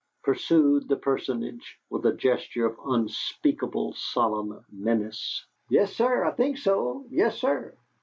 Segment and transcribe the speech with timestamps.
[0.23, 5.45] pursued the personage, with a gesture of unspeakable solemn menace.
[5.69, 6.25] "Yes, sir.
[6.25, 7.05] I think so.
[7.11, 7.75] Yes, sir."